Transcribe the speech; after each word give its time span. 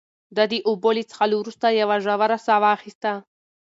ده 0.35 0.43
د 0.51 0.53
اوبو 0.67 0.89
له 0.97 1.03
څښلو 1.09 1.35
وروسته 1.39 1.65
یوه 1.81 1.95
ژوره 2.05 2.37
ساه 2.45 2.59
واخیسته. 2.63 3.11